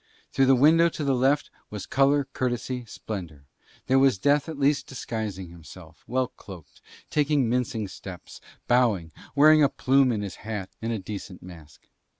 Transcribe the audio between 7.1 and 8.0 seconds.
taking mincing